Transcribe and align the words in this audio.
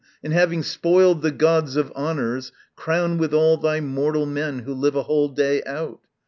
and 0.23 0.33
having 0.33 0.63
spoiled 0.63 1.21
the 1.21 1.29
gods 1.29 1.75
Of 1.75 1.91
honours, 1.91 2.51
crown 2.75 3.19
withal 3.19 3.57
thy 3.57 3.81
mortal 3.81 4.25
men 4.25 4.57
Who 4.61 4.73
live 4.73 4.95
a 4.95 5.03
whole 5.03 5.29
day 5.29 5.61
out. 5.63 5.99